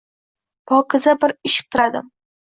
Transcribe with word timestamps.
Pokiza 0.71 1.13
bir 1.25 1.33
Ishq 1.49 1.65
tiladim 1.75 2.09